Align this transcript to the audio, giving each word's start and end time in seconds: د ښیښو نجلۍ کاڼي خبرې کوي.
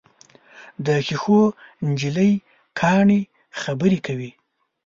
د 0.85 0.87
ښیښو 1.05 1.41
نجلۍ 1.87 2.31
کاڼي 2.79 3.21
خبرې 3.61 3.99
کوي. 4.05 4.31